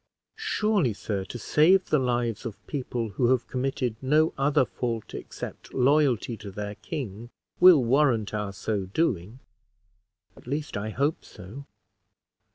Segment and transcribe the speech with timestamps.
[0.35, 5.75] "Surely, sir, to save the lives of people who have committed no other fault except
[5.75, 9.41] loyalty to their king, will warrant our so doing
[10.35, 11.67] at least, I hope so."